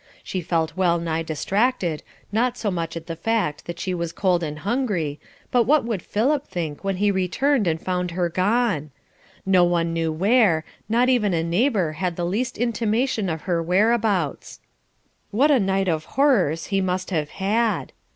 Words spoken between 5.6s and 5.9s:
what